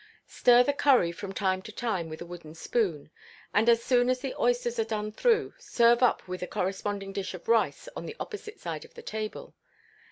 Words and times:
Stir 0.25 0.63
the 0.63 0.73
curry 0.73 1.11
from 1.11 1.31
time 1.31 1.61
to 1.61 1.71
time 1.71 2.09
with 2.09 2.23
a 2.23 2.25
wooden 2.25 2.55
spoon, 2.55 3.11
and 3.53 3.69
as 3.69 3.83
soon 3.83 4.09
as 4.09 4.19
the 4.19 4.33
oysters 4.41 4.79
are 4.79 4.83
done 4.83 5.13
enough, 5.21 5.61
serve 5.61 5.99
it 5.99 6.03
up 6.03 6.27
with 6.27 6.41
a 6.41 6.47
corresponding 6.47 7.13
dish 7.13 7.35
of 7.35 7.47
rice 7.47 7.87
on 7.95 8.07
the 8.07 8.15
opposite 8.19 8.59
side 8.59 8.83
of 8.83 8.95
the 8.95 9.03
table. 9.03 9.53